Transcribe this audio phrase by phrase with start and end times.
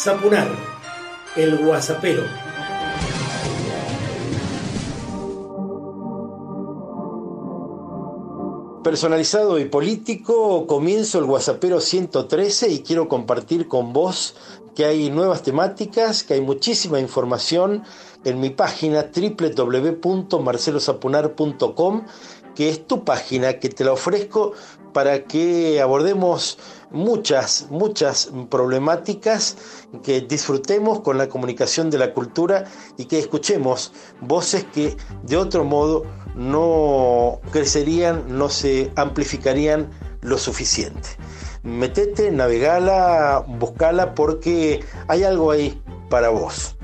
[0.00, 0.46] Zapunar,
[1.34, 2.22] el guasapero.
[8.84, 14.36] Personalizado y político, comienzo el Guasapero 113 y quiero compartir con vos
[14.76, 17.82] que hay nuevas temáticas, que hay muchísima información
[18.22, 22.04] en mi página www.marcelosapunar.com,
[22.54, 24.52] que es tu página que te la ofrezco
[24.92, 26.58] para que abordemos
[26.90, 29.56] muchas, muchas problemáticas,
[30.02, 32.64] que disfrutemos con la comunicación de la cultura
[32.96, 36.04] y que escuchemos voces que de otro modo
[36.34, 39.90] no crecerían, no se amplificarían
[40.20, 41.08] lo suficiente.
[41.62, 46.76] Metete, navegala, buscala porque hay algo ahí para vos.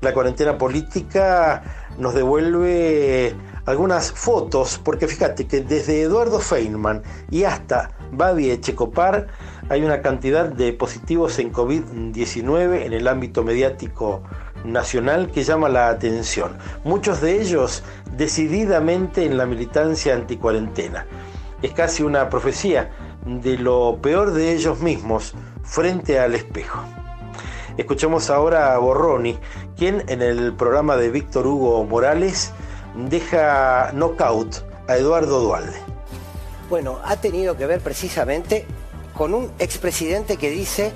[0.00, 1.62] La cuarentena política
[1.98, 9.28] nos devuelve algunas fotos, porque fíjate que desde Eduardo Feynman y hasta Babi Echecopar
[9.68, 14.22] hay una cantidad de positivos en COVID-19 en el ámbito mediático
[14.64, 16.56] nacional que llama la atención.
[16.84, 17.82] Muchos de ellos
[18.16, 21.06] decididamente en la militancia anticuarentena.
[21.62, 22.90] Es casi una profecía
[23.24, 26.82] de lo peor de ellos mismos frente al espejo.
[27.76, 29.38] Escuchemos ahora a Borroni,
[29.76, 32.52] quien en el programa de Víctor Hugo Morales
[32.94, 35.76] deja knockout a Eduardo Dualde.
[36.68, 38.66] Bueno, ha tenido que ver precisamente
[39.16, 40.92] con un expresidente que dice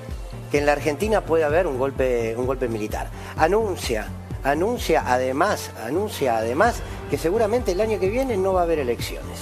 [0.51, 3.09] que en la Argentina puede haber un golpe, un golpe militar.
[3.37, 4.07] Anuncia,
[4.43, 9.39] anuncia además, anuncia además que seguramente el año que viene no va a haber elecciones.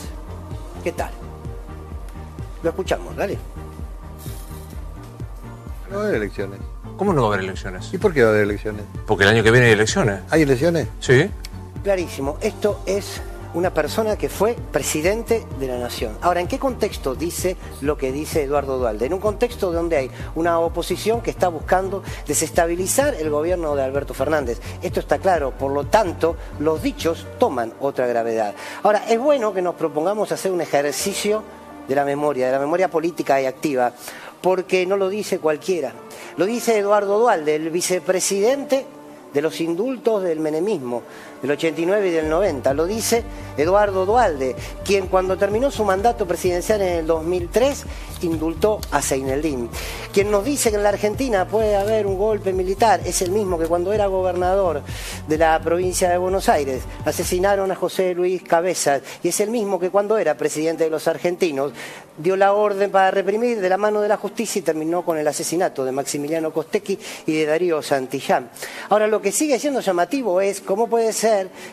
[0.83, 1.11] ¿Qué tal?
[2.63, 3.37] Lo escuchamos, dale.
[5.89, 6.59] No va a haber elecciones.
[6.97, 7.93] ¿Cómo no va a haber elecciones?
[7.93, 8.83] ¿Y por qué va a haber elecciones?
[9.05, 10.21] Porque el año que viene hay elecciones.
[10.29, 10.87] ¿Hay elecciones?
[10.99, 11.29] Sí.
[11.85, 13.21] Clarísimo, esto es
[13.53, 16.17] una persona que fue presidente de la nación.
[16.23, 19.05] Ahora, ¿en qué contexto dice lo que dice Eduardo Dualde?
[19.05, 24.15] En un contexto donde hay una oposición que está buscando desestabilizar el gobierno de Alberto
[24.15, 24.59] Fernández.
[24.81, 28.55] Esto está claro, por lo tanto, los dichos toman otra gravedad.
[28.81, 31.43] Ahora, es bueno que nos propongamos hacer un ejercicio
[31.87, 33.93] de la memoria, de la memoria política y activa,
[34.41, 35.93] porque no lo dice cualquiera.
[36.37, 38.87] Lo dice Eduardo Dualde, el vicepresidente
[39.35, 41.03] de los indultos del menemismo,
[41.41, 42.73] del 89 y del 90.
[42.73, 43.23] Lo dice
[43.57, 47.85] Eduardo Dualde, quien cuando terminó su mandato presidencial en el 2003
[48.21, 49.69] indultó a Seineldín.
[50.13, 53.57] Quien nos dice que en la Argentina puede haber un golpe militar es el mismo
[53.59, 54.81] que cuando era gobernador
[55.27, 59.79] de la provincia de Buenos Aires asesinaron a José Luis Cabezas y es el mismo
[59.79, 61.73] que cuando era presidente de los argentinos
[62.17, 65.27] dio la orden para reprimir de la mano de la justicia y terminó con el
[65.27, 68.49] asesinato de Maximiliano Costecchi y de Darío Santillán.
[68.89, 71.24] Ahora, lo que sigue siendo llamativo es cómo puede ser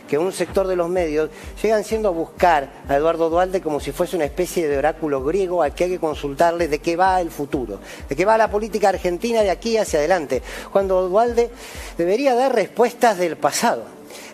[0.08, 1.30] que un sector de los medios
[1.62, 5.62] llegan siendo a buscar a Eduardo Dualde como si fuese una especie de oráculo griego
[5.62, 8.88] al que hay que consultarle de qué va el futuro, de qué va la política
[8.90, 11.50] argentina de aquí hacia adelante, cuando Dualde
[11.96, 13.84] debería dar respuestas del pasado,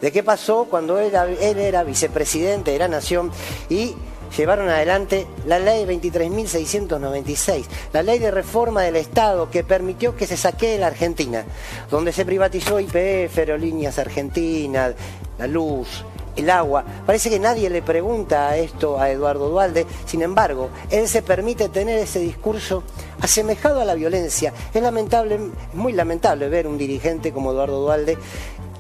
[0.01, 1.13] de qué pasó cuando él
[1.59, 3.31] era vicepresidente de la Nación
[3.69, 3.95] y
[4.37, 10.37] llevaron adelante la ley 23.696, la ley de reforma del Estado que permitió que se
[10.37, 11.45] saquee la Argentina,
[11.91, 14.95] donde se privatizó IPF, Aerolíneas Argentinas,
[15.39, 16.05] la luz,
[16.37, 16.85] el agua.
[17.05, 21.99] Parece que nadie le pregunta esto a Eduardo Dualde, sin embargo, él se permite tener
[21.99, 22.83] ese discurso
[23.21, 24.53] asemejado a la violencia.
[24.73, 28.17] Es lamentable, es muy lamentable ver un dirigente como Eduardo Dualde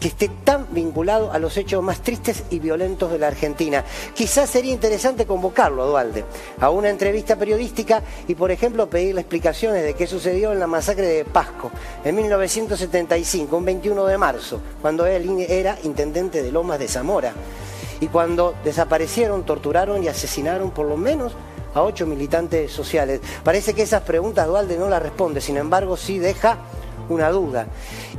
[0.00, 3.84] que esté tan vinculado a los hechos más tristes y violentos de la Argentina.
[4.14, 6.24] Quizás sería interesante convocarlo Dualde
[6.60, 11.06] a una entrevista periodística y, por ejemplo, pedirle explicaciones de qué sucedió en la masacre
[11.06, 11.70] de Pasco
[12.04, 17.32] en 1975, un 21 de marzo, cuando él era intendente de Lomas de Zamora
[18.00, 21.32] y cuando desaparecieron, torturaron y asesinaron por lo menos
[21.74, 23.20] a ocho militantes sociales.
[23.44, 26.58] Parece que esas preguntas Dualde no las responde, sin embargo sí deja
[27.08, 27.66] una duda.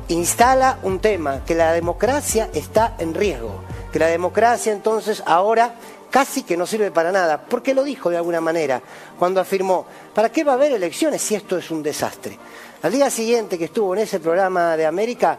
[0.07, 3.61] Instala un tema, que la democracia está en riesgo,
[3.91, 5.75] que la democracia entonces ahora
[6.09, 8.81] casi que no sirve para nada, porque lo dijo de alguna manera
[9.17, 12.37] cuando afirmó, ¿para qué va a haber elecciones si esto es un desastre?
[12.81, 15.37] Al día siguiente que estuvo en ese programa de América,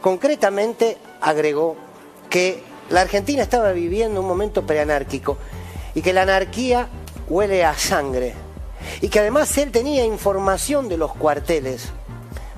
[0.00, 1.76] concretamente agregó
[2.30, 5.36] que la Argentina estaba viviendo un momento preanárquico
[5.94, 6.88] y que la anarquía
[7.28, 8.34] huele a sangre
[9.00, 11.88] y que además él tenía información de los cuarteles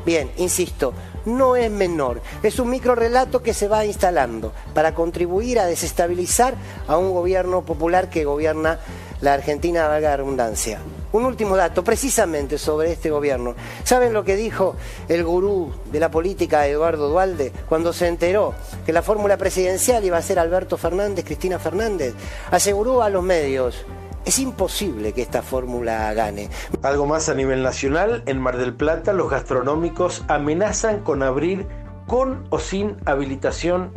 [0.07, 0.95] Bien, insisto,
[1.25, 6.55] no es menor, es un micro relato que se va instalando para contribuir a desestabilizar
[6.87, 8.79] a un gobierno popular que gobierna
[9.21, 10.79] la Argentina, valga la redundancia.
[11.11, 13.57] Un último dato, precisamente sobre este gobierno.
[13.83, 14.77] ¿Saben lo que dijo
[15.09, 18.55] el gurú de la política, Eduardo Dualde, cuando se enteró
[18.85, 22.15] que la fórmula presidencial iba a ser Alberto Fernández, Cristina Fernández?
[22.53, 23.85] Aseguró a los medios,
[24.27, 26.51] Es imposible que esta fórmula gane.
[26.83, 31.69] Algo más a nivel nacional, en Mar del Plata los gastronómicos amenazan con abrir
[32.09, 33.93] con o sin habilitación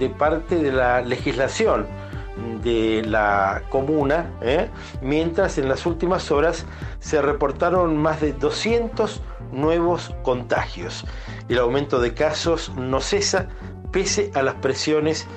[0.00, 1.86] de parte de la legislación
[2.64, 4.68] de la comuna, ¿eh?
[5.00, 6.66] mientras en las últimas horas
[6.98, 9.22] se reportaron más de 200
[9.52, 11.04] nuevos contagios.
[11.48, 13.46] El aumento de casos no cesa
[13.92, 15.28] pese a las presiones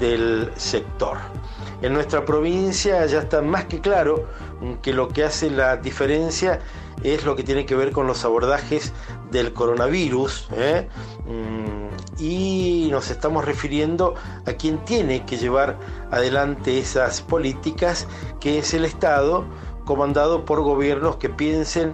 [0.00, 1.18] del sector.
[1.84, 4.24] En nuestra provincia ya está más que claro
[4.80, 6.60] que lo que hace la diferencia
[7.02, 8.94] es lo que tiene que ver con los abordajes
[9.30, 10.48] del coronavirus.
[10.52, 10.88] ¿eh?
[11.26, 14.14] Mm, y nos estamos refiriendo
[14.46, 15.78] a quien tiene que llevar
[16.10, 18.08] adelante esas políticas,
[18.40, 19.44] que es el Estado,
[19.84, 21.92] comandado por gobiernos que piensen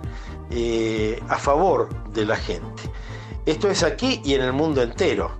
[0.52, 2.84] eh, a favor de la gente.
[3.44, 5.32] Esto es aquí y en el mundo entero.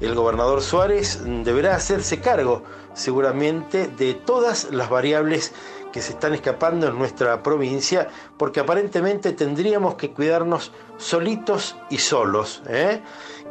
[0.00, 2.62] El gobernador Suárez deberá hacerse cargo
[2.98, 5.52] seguramente de todas las variables
[5.92, 12.62] que se están escapando en nuestra provincia, porque aparentemente tendríamos que cuidarnos solitos y solos.
[12.68, 13.00] ¿eh?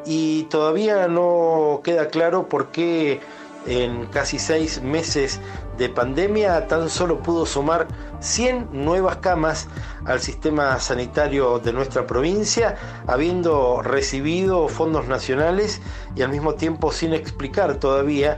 [0.06, 3.20] Y todavía no queda claro por qué
[3.68, 5.40] en casi seis meses
[5.78, 7.88] de pandemia tan solo pudo sumar
[8.20, 9.68] 100 nuevas camas
[10.06, 12.76] al sistema sanitario de nuestra provincia,
[13.06, 15.82] habiendo recibido fondos nacionales
[16.16, 18.38] y al mismo tiempo sin explicar todavía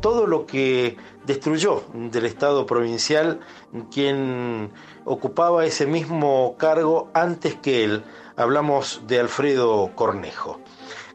[0.00, 0.96] todo lo que
[1.26, 3.40] destruyó del Estado provincial
[3.90, 4.70] quien
[5.04, 8.04] ocupaba ese mismo cargo antes que él.
[8.36, 10.60] Hablamos de Alfredo Cornejo.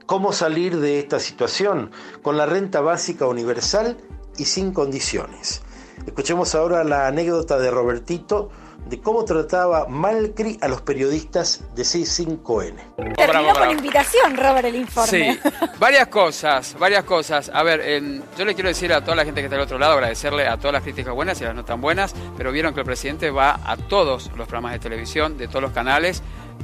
[0.06, 1.92] ¿Cómo salir de esta situación?
[2.22, 3.98] Con la renta básica universal
[4.38, 5.62] y sin condiciones.
[6.06, 8.50] Escuchemos ahora la anécdota de Robertito
[8.86, 13.16] de cómo trataba Malcri a los periodistas de C5N.
[13.16, 15.08] Terminó con invitación, Robert, el informe.
[15.10, 15.40] Sí,
[15.80, 17.50] varias cosas, varias cosas.
[17.54, 19.94] A ver, yo le quiero decir a toda la gente que está del otro lado,
[19.94, 22.86] agradecerle a todas las críticas buenas y las no tan buenas, pero vieron que el
[22.86, 26.22] presidente va a todos los programas de televisión, de todos los canales,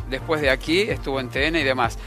[0.10, 1.98] después de aquí estuvo en TN y demás.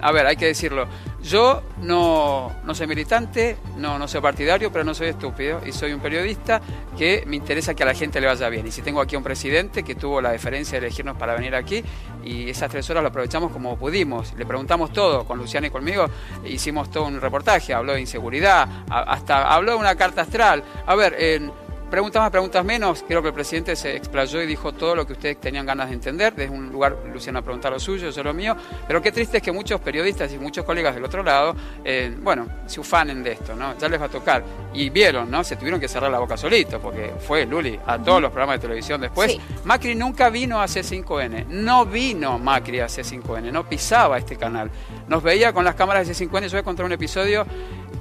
[0.00, 0.86] a ver, hay que decirlo.
[1.22, 5.94] Yo no, no soy militante, no, no soy partidario, pero no soy estúpido y soy
[5.94, 6.60] un periodista
[6.98, 8.66] que me interesa que a la gente le vaya bien.
[8.66, 11.82] Y si tengo aquí un presidente que tuvo la deferencia de elegirnos para venir aquí
[12.22, 14.34] y esas tres horas lo aprovechamos como pudimos.
[14.34, 16.06] Le preguntamos todo, con Luciana y conmigo
[16.44, 20.62] hicimos todo un reportaje, habló de inseguridad, hasta habló de una carta astral.
[20.86, 21.52] A ver, en
[21.94, 25.12] preguntas más, preguntas menos, creo que el presidente se explayó y dijo todo lo que
[25.12, 26.34] ustedes tenían ganas de entender.
[26.34, 28.56] Desde un lugar, Luciano a preguntar lo suyo, yo lo mío.
[28.88, 31.54] Pero qué triste es que muchos periodistas y muchos colegas del otro lado,
[31.84, 33.78] eh, bueno, se ufanen de esto, ¿no?
[33.78, 34.42] Ya les va a tocar.
[34.72, 35.44] Y vieron, ¿no?
[35.44, 38.62] Se tuvieron que cerrar la boca solito, porque fue Luli a todos los programas de
[38.62, 39.38] televisión después.
[39.62, 44.68] Macri nunca vino a C5N, no vino Macri a C5N, no pisaba este canal.
[45.06, 47.46] Nos veía con las cámaras de C5N, yo voy a contar un episodio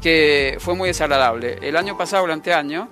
[0.01, 1.59] que fue muy desagradable.
[1.61, 2.89] El año pasado, durante año,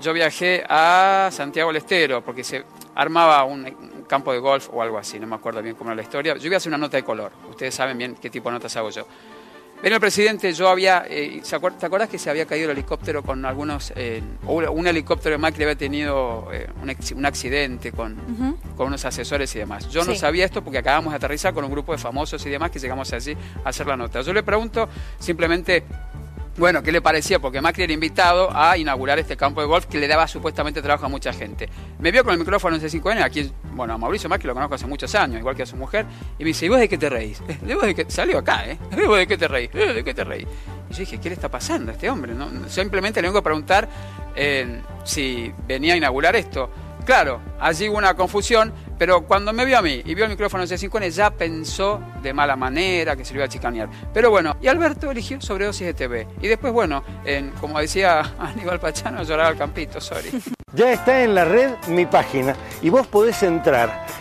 [0.00, 2.64] yo viajé a Santiago del Estero porque se
[2.94, 6.02] armaba un, campo de golf o algo así, no me acuerdo bien cómo era la
[6.02, 6.36] historia.
[6.36, 8.76] Yo iba a hacer una nota de color, ustedes saben bien qué tipo de notas
[8.76, 9.06] hago yo.
[9.82, 13.46] Ven el presidente, yo había, eh, ¿te acuerdas que se había caído el helicóptero con
[13.46, 16.68] algunos, eh, un helicóptero de Macri había tenido eh,
[17.14, 19.88] un, accidente con, con unos asesores y demás?
[19.88, 22.70] Yo no sabía esto porque acabamos de aterrizar con un grupo de famosos y demás
[22.70, 23.34] que llegamos allí
[23.64, 24.20] a hacer la nota.
[24.20, 24.86] Yo le pregunto
[25.18, 25.84] simplemente
[26.60, 27.38] bueno, ¿qué le parecía?
[27.38, 31.06] Porque Macri era invitado a inaugurar este campo de golf que le daba supuestamente trabajo
[31.06, 31.68] a mucha gente.
[31.98, 34.86] Me vio con el micrófono en C5N, aquí, bueno, a Mauricio Macri lo conozco hace
[34.86, 36.04] muchos años, igual que a su mujer,
[36.38, 37.42] y me dice, ¿y vos de qué te reís?
[37.62, 38.04] ¿De vos de qué?
[38.10, 38.78] Salió acá, ¿eh?
[38.94, 39.72] ¿De vos de qué te reís?
[39.72, 40.46] ¿De qué te reís?
[40.90, 42.34] Y yo dije, ¿qué le está pasando a este hombre?
[42.34, 42.48] ¿No?
[42.68, 43.88] Simplemente le vengo a preguntar
[44.36, 46.70] eh, si venía a inaugurar esto.
[47.04, 50.66] Claro, allí hubo una confusión, pero cuando me vio a mí y vio el micrófono
[50.66, 53.88] de C5N ya pensó de mala manera que se iba a chicanear.
[54.12, 56.26] Pero bueno, y Alberto eligió sobredosis de TV.
[56.40, 60.30] Y después, bueno, en, como decía Aníbal Pachano, lloraba al campito, sorry.
[60.72, 64.06] Ya está en la red mi página y vos podés entrar,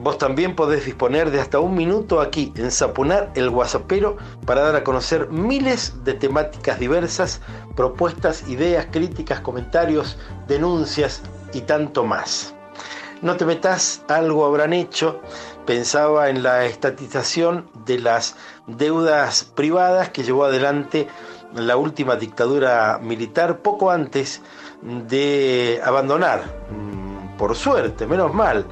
[0.00, 4.76] Vos también podés disponer de hasta un minuto aquí en Sapunar el Guasapero para dar
[4.76, 7.40] a conocer miles de temáticas diversas,
[7.74, 11.20] propuestas, ideas, críticas, comentarios, denuncias
[11.52, 12.54] y tanto más.
[13.22, 15.20] No te metas, algo habrán hecho.
[15.66, 18.36] Pensaba en la estatización de las
[18.68, 21.08] deudas privadas que llevó adelante
[21.54, 24.42] la última dictadura militar poco antes
[24.82, 28.64] de abandonar, mm, por suerte, menos mal,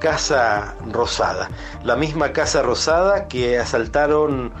[0.00, 1.48] Casa Rosada.
[1.84, 4.52] La misma Casa Rosada que asaltaron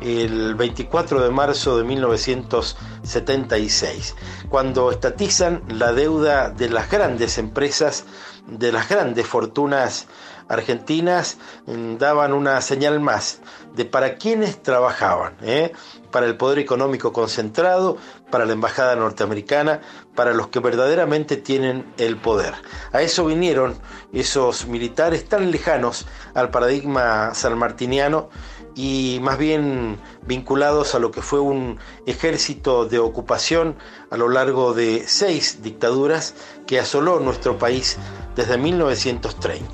[0.00, 4.16] el 24 de marzo de 1976,
[4.48, 8.04] cuando estatizan la deuda de las grandes empresas,
[8.46, 10.06] de las grandes fortunas
[10.48, 11.36] argentinas,
[11.66, 13.40] mm, daban una señal más
[13.74, 15.72] de para quienes trabajaban, ¿eh?
[16.10, 17.98] para el poder económico concentrado,
[18.30, 19.80] para la embajada norteamericana,
[20.14, 22.54] para los que verdaderamente tienen el poder.
[22.92, 23.74] A eso vinieron
[24.12, 28.30] esos militares tan lejanos al paradigma sanmartiniano
[28.74, 33.76] y más bien vinculados a lo que fue un ejército de ocupación
[34.10, 36.34] a lo largo de seis dictaduras
[36.66, 37.96] que asoló nuestro país
[38.36, 39.68] desde 1930.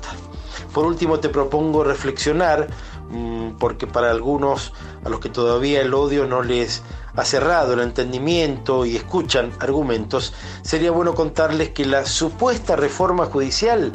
[0.73, 2.67] Por último te propongo reflexionar,
[3.09, 4.73] mm, porque para algunos
[5.05, 6.83] a los que todavía el odio no les
[7.15, 10.33] ha cerrado el entendimiento y escuchan argumentos,
[10.63, 13.93] sería bueno contarles que la supuesta reforma judicial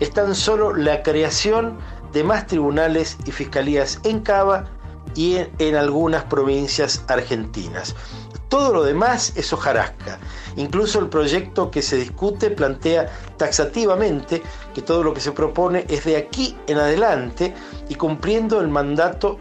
[0.00, 1.78] es tan solo la creación
[2.16, 4.64] de más tribunales y fiscalías en Cava
[5.14, 7.94] y en, algunas provincias argentinas.
[8.48, 10.18] Todo lo demás es hojarasca.
[10.56, 14.42] Incluso el proyecto que se discute plantea taxativamente
[14.74, 17.52] que todo lo que se propone es de aquí en adelante
[17.90, 19.36] y cumpliendo el mandato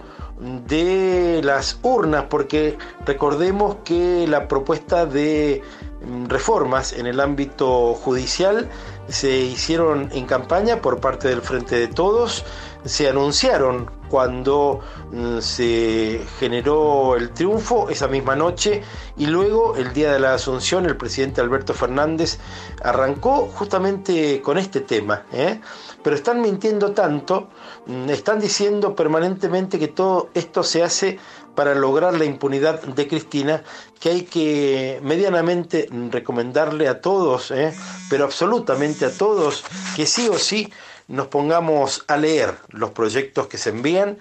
[0.67, 5.61] de las urnas, porque recordemos que la propuesta de
[6.05, 8.69] mm, reformas en el ámbito judicial
[9.07, 12.43] se hicieron en campaña por parte del Frente de Todos,
[12.85, 14.81] se anunciaron cuando
[15.11, 18.83] mm, se generó el triunfo esa misma noche
[19.17, 22.37] y luego el día de la Asunción el presidente Alberto Fernández
[22.83, 25.23] arrancó justamente con este tema.
[25.33, 25.59] ¿eh?
[26.03, 27.49] Pero están mintiendo tanto,
[27.87, 31.19] mm, están diciendo permanentemente que todo esto se hace
[31.55, 33.63] para lograr la impunidad de Cristina,
[33.99, 37.73] que hay que medianamente recomendarle a todos, ¿eh?
[38.09, 39.63] pero absolutamente a todos,
[39.95, 40.71] que sí o sí
[41.07, 44.17] nos pongamos a leer los proyectos que se envían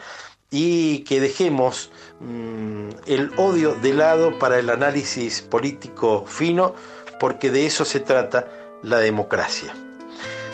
[0.50, 6.74] y que dejemos mm, el odio de lado para el análisis político fino,
[7.18, 8.48] porque de eso se trata
[8.82, 9.74] la democracia.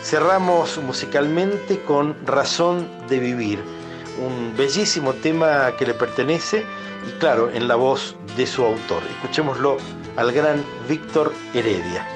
[0.03, 3.59] Cerramos musicalmente con Razón de Vivir,
[4.21, 6.65] un bellísimo tema que le pertenece
[7.07, 9.01] y claro, en la voz de su autor.
[9.17, 9.77] Escuchémoslo
[10.15, 12.07] al gran Víctor Heredia.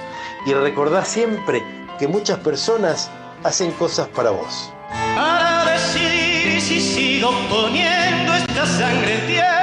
[0.46, 1.64] Y recordad siempre
[1.98, 3.10] que muchas personas
[3.44, 4.72] hacen cosas para vos.
[5.16, 9.55] Para decidir si sigo poniendo esta sangre tierra,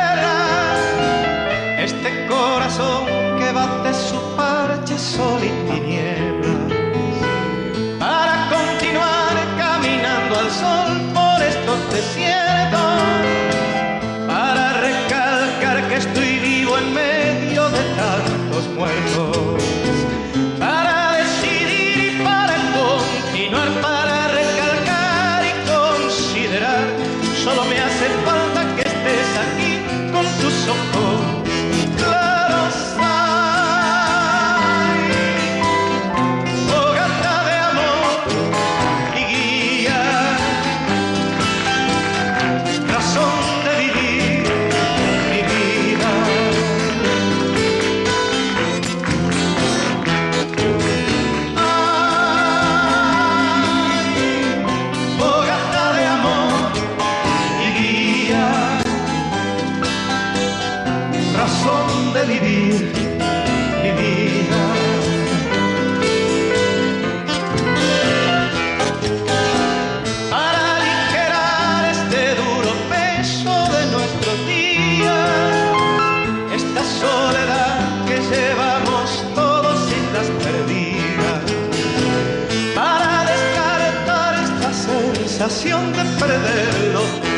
[85.65, 87.32] de perderlo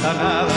[0.00, 0.47] Satanás.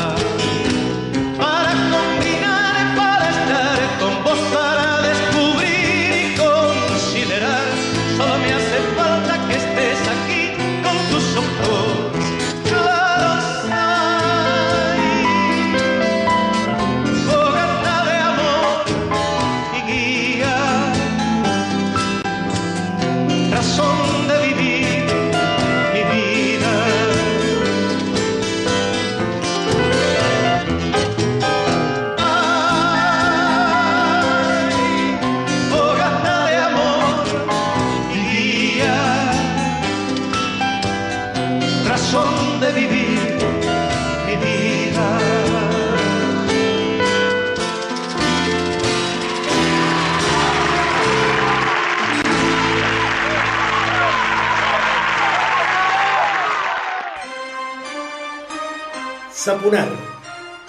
[59.44, 59.90] Zapunar,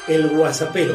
[0.09, 0.95] el guasapero.